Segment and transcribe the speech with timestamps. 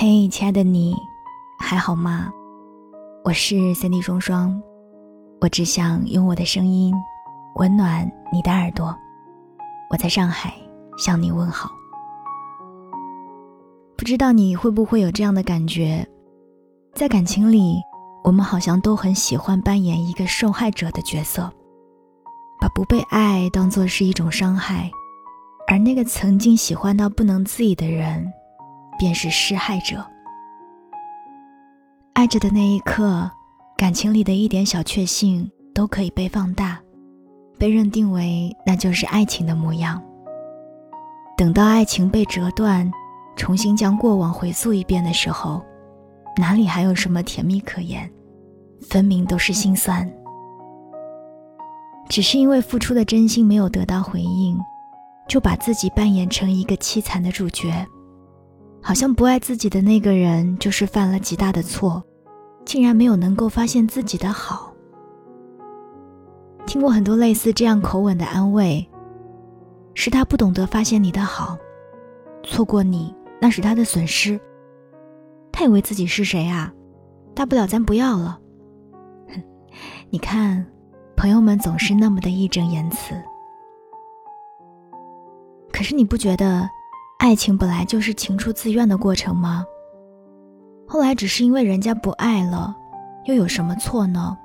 [0.00, 0.94] 嘿，亲爱的你，
[1.58, 2.30] 还好吗？
[3.24, 4.62] 我是三 D 双双，
[5.40, 6.94] 我只想用我的声音
[7.56, 8.96] 温暖你的耳朵。
[9.90, 10.54] 我在上海
[10.96, 11.68] 向你问好。
[13.96, 16.06] 不知道你会不会有这样的感觉，
[16.94, 17.80] 在感情里，
[18.22, 21.52] 我们好像都很喜欢扮演一个受害者的角色，
[22.60, 24.88] 把不被爱当作是一种伤害，
[25.66, 28.32] 而那个曾经喜欢到不能自已的人。
[28.98, 30.04] 便是施害者。
[32.14, 33.30] 爱着的那一刻，
[33.76, 36.80] 感情里的一点小确幸都可以被放大，
[37.56, 40.02] 被认定为那就是爱情的模样。
[41.36, 42.90] 等到爱情被折断，
[43.36, 45.62] 重新将过往回溯一遍的时候，
[46.36, 48.10] 哪里还有什么甜蜜可言？
[48.90, 50.10] 分明都是心酸。
[52.08, 54.58] 只是因为付出的真心没有得到回应，
[55.28, 57.86] 就把自己扮演成一个凄惨的主角。
[58.80, 62.02] 好像不爱自己的那个人就是犯了极大的错，
[62.64, 64.72] 竟然没有能够发现自己的好。
[66.66, 68.88] 听过很多类似这样口吻的安慰，
[69.94, 71.56] 是他不懂得发现你的好，
[72.42, 74.40] 错过你那是他的损失。
[75.52, 76.72] 他以为自己是谁啊？
[77.34, 78.38] 大不了咱不要了。
[79.28, 79.42] 哼，
[80.08, 80.64] 你看，
[81.16, 83.14] 朋友们总是那么的义正言辞。
[85.72, 86.68] 可是你不觉得？
[87.18, 89.64] 爱情本来就是情出自愿的过程吗？
[90.86, 92.74] 后来只是因为人家不爱了，
[93.24, 94.38] 又有什么错呢？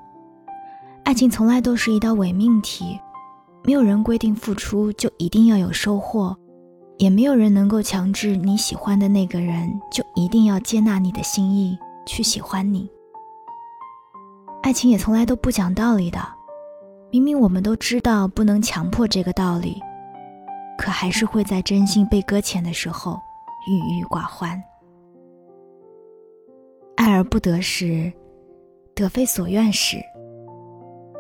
[1.03, 2.99] 爱情从来都是一道伪命题，
[3.63, 6.35] 没有人规定付出就一定要有收获，
[6.97, 12.89] 也没有人能够强制你喜欢的那个人就一定要接纳你的心意去喜欢你。
[14.63, 16.19] 爱情也从来都不讲道理的，
[17.11, 19.79] 明明我们都知道不能强迫这个道理。
[20.93, 23.19] 还是会在真心被搁浅的时候
[23.67, 24.61] 郁郁寡欢。
[26.95, 28.13] 爱而不得时，
[28.93, 29.97] 得非所愿时，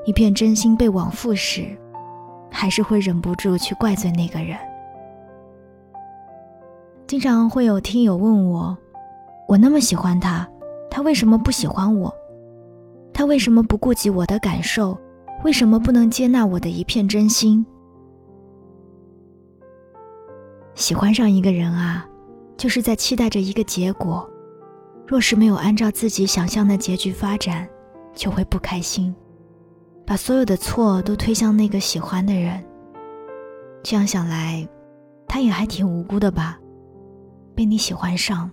[0.05, 1.65] 一片真心被枉付时，
[2.49, 4.57] 还是会忍不住去怪罪那个人。
[7.07, 8.77] 经常会有听友问我：
[9.47, 10.47] 我那么喜欢他，
[10.89, 12.13] 他为什么不喜欢我？
[13.13, 14.97] 他为什么不顾及我的感受？
[15.43, 17.65] 为什么不能接纳我的一片真心？
[20.83, 22.05] 喜欢上一个人啊，
[22.57, 24.29] 就是在期待着一个结果。
[25.07, 27.65] 若是没有按照自己想象的结局发展，
[28.13, 29.15] 就会不开心，
[30.05, 32.61] 把所有的错都推向那个喜欢的人。
[33.81, 34.67] 这样想来，
[35.25, 36.59] 他也还挺无辜的吧？
[37.55, 38.51] 被你喜欢上，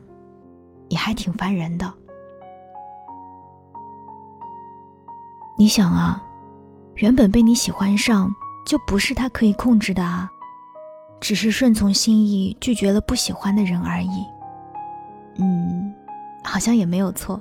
[0.88, 1.92] 也还挺烦人的。
[5.58, 6.22] 你想啊，
[6.94, 8.30] 原本被你喜欢上，
[8.64, 10.30] 就不是他可以控制的啊。
[11.20, 14.26] 只是顺从心意拒绝了不喜欢的人而已。
[15.36, 15.94] 嗯，
[16.42, 17.38] 好像也没有错。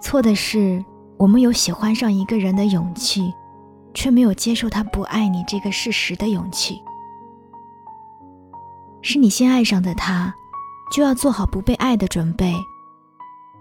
[0.00, 0.84] 错的是
[1.16, 3.32] 我们有喜欢上一个人的勇气，
[3.94, 6.82] 却没有接受他不爱你这个事实的勇气。
[9.02, 10.34] 是你先爱上的他，
[10.92, 12.54] 就要做好不被爱的准备。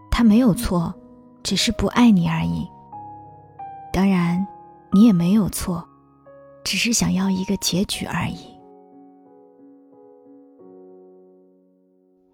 [0.10, 0.94] 他没有错，
[1.44, 2.70] 只是不爱你而已。
[3.94, 4.46] 当然，
[4.92, 5.88] 你也没有错，
[6.64, 8.51] 只是想要一个结局而已。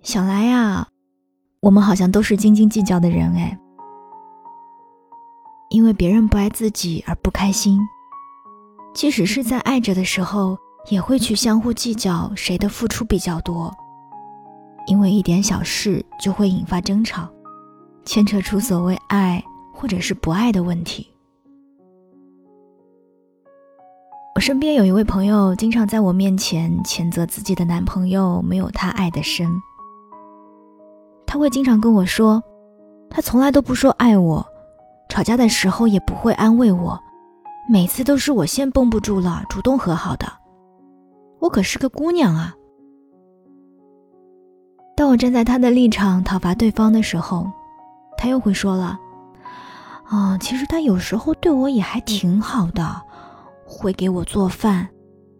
[0.07, 0.87] 想来呀，
[1.59, 3.59] 我们好像都是斤斤计较的人哎。
[5.69, 7.77] 因为别人不爱自己而不开心，
[8.93, 10.57] 即使是在爱着的时候，
[10.89, 13.69] 也会去相互计较谁的付出比较多。
[14.85, 17.27] 因为一点小事就会引发争吵，
[18.05, 19.43] 牵扯出所谓爱
[19.73, 21.05] 或者是不爱的问题。
[24.35, 29.51] 我身边有一位朋友，经常在我面前谴责自己的男朋友没有他爱的深。
[31.27, 32.41] 他会经常跟我说，
[33.09, 34.43] 他从来都不说爱我，
[35.09, 36.97] 吵架的时候也不会安慰我，
[37.69, 40.25] 每次都是我先绷不住了，主动和好的。
[41.39, 42.55] 我可是个姑娘啊！
[44.95, 47.45] 当我站在他的立场讨伐对方的时候，
[48.17, 48.97] 他又会说了
[50.09, 52.99] ：“啊，其实他有时候对我也还挺好的，
[53.67, 54.87] 会给我做饭，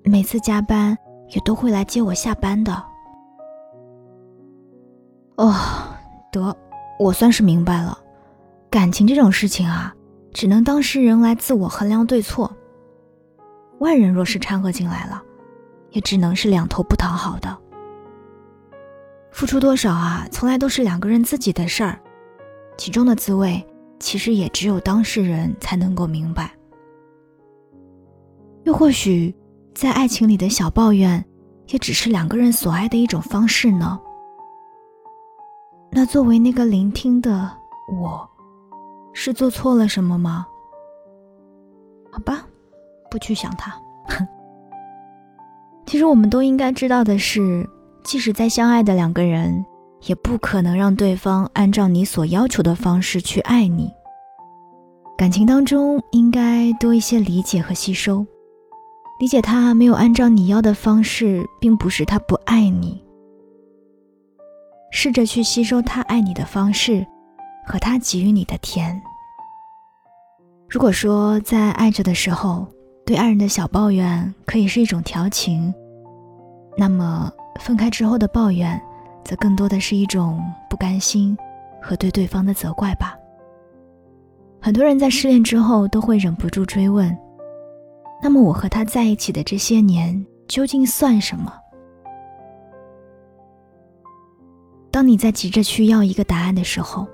[0.04, 0.96] 每次加班
[1.30, 2.84] 也都会来接我下班的。”
[5.38, 5.54] 哦，
[6.32, 6.56] 得，
[7.00, 7.98] 我算是明白了，
[8.72, 9.94] 感情这种事情啊，
[10.34, 12.52] 只能当事人来自我衡量对错。
[13.80, 15.22] 外人若是掺和进来了，
[15.92, 17.56] 也只能是两头不讨好的。
[19.32, 22.00] 付出多少啊，从来都是两个人自己的事儿，
[22.76, 23.64] 其中的滋味，
[24.00, 26.52] 其实也只有当事人才能够明白。
[28.64, 29.36] 又或许，
[29.76, 31.24] 在爱情里的小抱怨，
[31.68, 34.00] 也只是两个人所爱的一种方式呢。
[35.92, 37.52] 那作为那个聆听的
[37.92, 38.30] 我，
[39.14, 40.46] 是做错了什么吗？
[42.12, 42.46] 好吧，
[43.10, 43.74] 不去想它。
[45.86, 47.68] 其实我们都应该知道的是，
[48.04, 49.66] 即使再相爱的两个人，
[50.06, 53.90] 也不可能让对方按照你所要求的方式去爱你。
[55.18, 58.26] 感情当中应该多一些理解和吸收，
[59.20, 63.04] 理解他没有按照你要的方式，并不是他不爱你。
[64.92, 67.06] 试着去吸收他爱你的方式，
[67.66, 69.00] 和他给予你的甜。
[70.70, 72.68] 如果说在爱着的时候，
[73.06, 75.74] 对爱人的小抱怨可以是一种调情，
[76.78, 78.82] 那么分开之后的抱怨，
[79.24, 81.38] 则更多的是一种不甘心
[81.82, 83.16] 和对对方的责怪吧。
[84.60, 87.16] 很多人在失恋之后都会忍不住追问
[88.22, 91.54] ：“那么我和他在一起的这些年究竟算什么？”
[94.98, 97.08] 当你在急着去要一个答案的时候，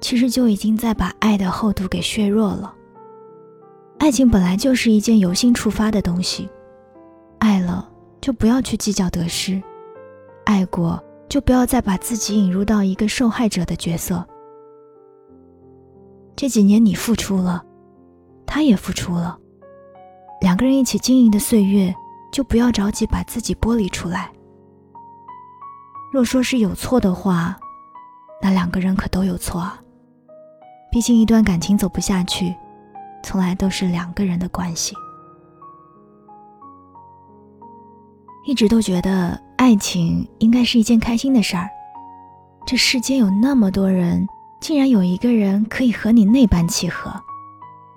[0.00, 2.74] 其实就已经在把爱的厚度给削弱了。
[3.98, 6.48] 爱情本来就是一件由心出发的东西，
[7.38, 7.86] 爱了
[8.22, 9.62] 就不要去计较得失，
[10.46, 14.26] 爱过就不要再把自己引入到一个受害者的角色。
[16.34, 17.62] 这几年你付出了，
[18.46, 19.38] 他也付出了，
[20.40, 21.94] 两个人一起经营的岁月，
[22.32, 24.32] 就不要着急把自己剥离出来。
[26.12, 27.56] 若说是有错的话，
[28.42, 29.80] 那两个人可都有错啊。
[30.90, 32.54] 毕竟一段感情走不下去，
[33.22, 34.94] 从来都是两个人的关系。
[38.44, 41.68] 一直都觉得爱情应该是一件开心的事儿，
[42.66, 44.26] 这世间有那么多人。
[44.60, 47.10] 竟然有一个人可以和你那般契合，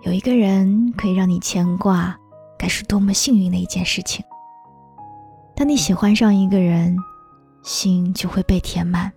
[0.04, 2.18] 有一个人可以让你牵挂，
[2.57, 4.24] 该是多么幸运的一件事情。
[5.56, 6.95] 当你喜欢上一个人，
[7.63, 9.12] 心就会被填满，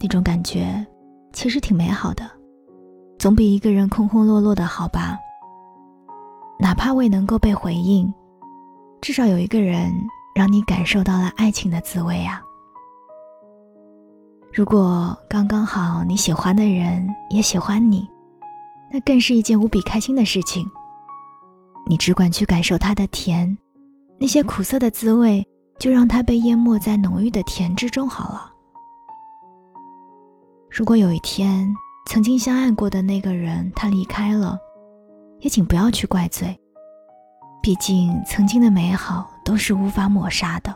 [0.00, 0.86] 那种感觉
[1.32, 2.30] 其实挺美好的，
[3.18, 5.18] 总比一个人空空落落的好吧。
[6.58, 8.12] 哪怕未能够被回应，
[9.02, 9.92] 至少有一个人
[10.34, 12.40] 让你感受到了爱情的滋味啊。
[14.54, 18.08] 如果刚刚好你喜欢的人也喜欢你，
[18.90, 20.64] 那更是一件无比开心的事情。
[21.88, 23.58] 你只管去感受它的甜，
[24.18, 25.46] 那些苦涩的滋味
[25.78, 28.52] 就让它被淹没在浓郁的甜之中好了。
[30.70, 31.66] 如果有一天
[32.06, 34.58] 曾经相爱过的那个人他离开了，
[35.40, 36.58] 也请不要去怪罪，
[37.62, 40.74] 毕竟曾经的美好都是无法抹杀的。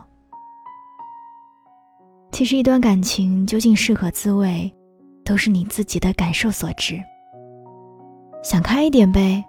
[2.33, 4.73] 其实，一段感情究竟是何滋味，
[5.25, 6.99] 都是你自己的感受所致。
[8.43, 9.45] 想开一点呗，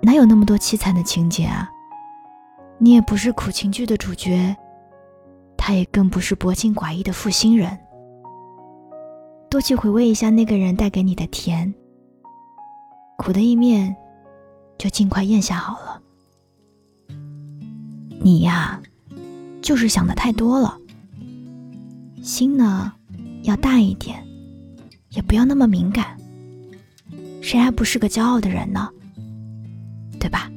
[0.00, 1.68] 哪有那么多凄惨的情节啊？
[2.78, 4.56] 你也不是苦情剧的主角，
[5.64, 7.78] 他也更不是薄情寡义的负心人。
[9.48, 11.72] 多去回味一下那个人带给你的甜，
[13.16, 13.94] 苦的一面，
[14.76, 16.02] 就尽快咽下好了。
[18.20, 18.82] 你呀，
[19.62, 20.76] 就是想的太多了。
[22.24, 22.92] 心呢，
[23.44, 24.20] 要大一点，
[25.10, 26.16] 也不要那么敏感。
[27.40, 28.90] 谁还不是个骄傲的人呢？
[30.18, 30.50] 对吧？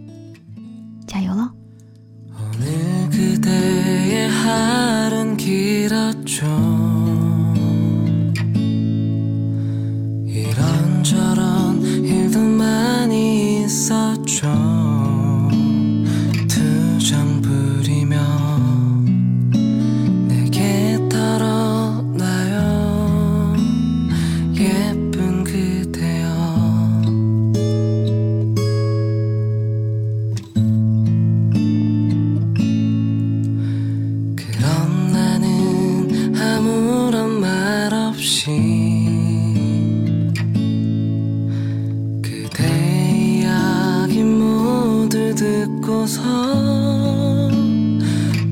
[6.35, 6.74] 좀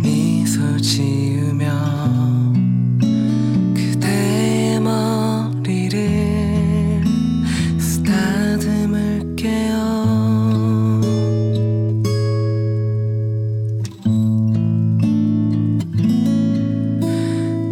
[0.02, 1.70] 미소 지으며
[3.74, 7.04] 그대 머리 를
[8.06, 9.74] 다듬 을게요.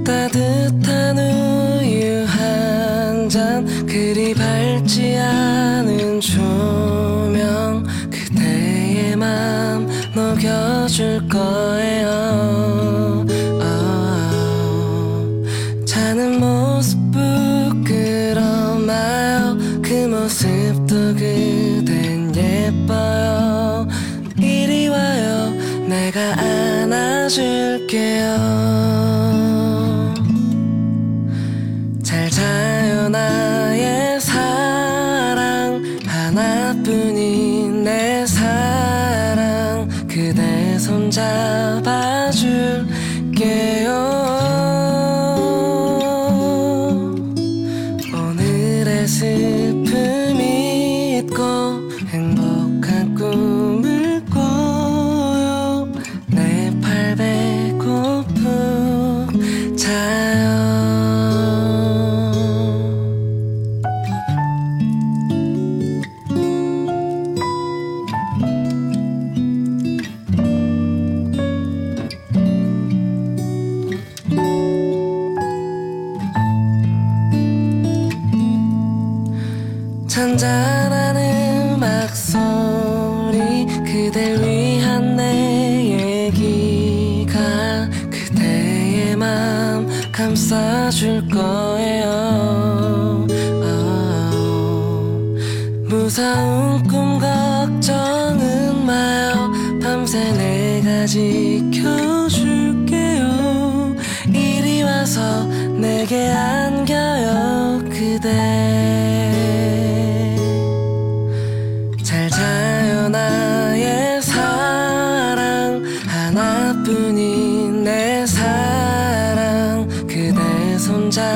[0.06, 7.11] 따뜻한 우유 한 잔 그리 밝지 않은 조
[10.42, 12.10] 줄 거예요.
[13.62, 15.28] 어,
[15.86, 18.40] 자는 모습 부끄러워요.
[19.84, 23.88] 그 모습도 그댄 예뻐요.
[24.40, 25.54] 이리 와요.
[25.88, 28.22] 내가 안아줄게요
[80.22, 93.26] 한잔하는 막소리 그댈 위한 내 얘기가 그대의 맘 감싸줄 거예요
[93.64, 94.46] oh.
[95.90, 99.52] 무서운 꿈 걱정은 마요
[99.82, 101.71] 밤새 내가 지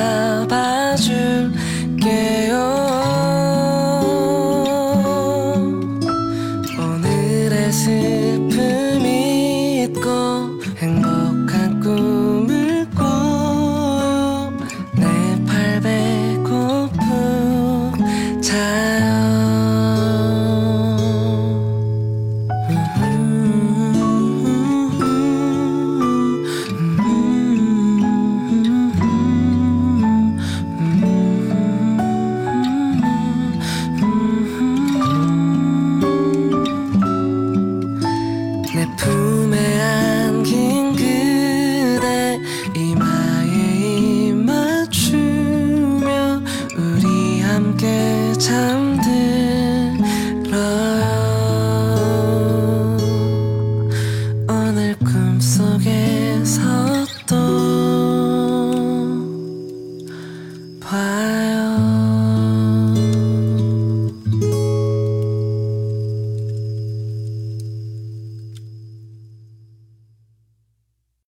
[0.06, 2.95] 잡아줄게요.
[48.36, 48.85] time